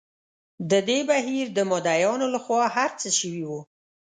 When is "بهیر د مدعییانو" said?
1.09-2.25